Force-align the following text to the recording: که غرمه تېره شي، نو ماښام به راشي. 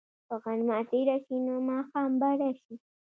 که 0.27 0.35
غرمه 0.43 0.77
تېره 0.89 1.17
شي، 1.25 1.35
نو 1.45 1.55
ماښام 1.69 2.11
به 2.19 2.29
راشي. 2.39 2.75